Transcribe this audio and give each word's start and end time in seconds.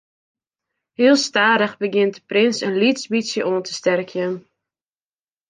Heel 0.99 1.15
stadich 1.25 1.75
begjint 1.83 2.13
de 2.17 2.21
prins 2.29 2.57
in 2.67 2.79
lyts 2.81 3.03
bytsje 3.11 3.41
oan 3.49 3.63
te 3.65 3.71
sterkjen. 3.79 4.33